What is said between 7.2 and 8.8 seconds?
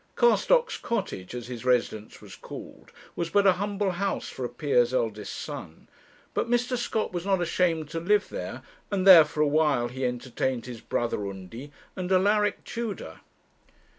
not ashamed to live there,